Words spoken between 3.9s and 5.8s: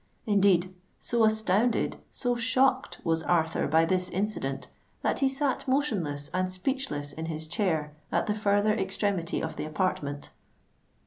incident, that he sate